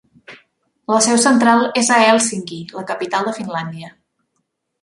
La 0.93 1.01
seu 1.07 1.19
central 1.25 1.61
és 1.83 1.93
a 1.97 1.99
Hèlsinki, 2.05 2.59
la 2.79 2.85
capital 2.93 3.29
de 3.29 3.35
Finlàndia. 3.41 3.93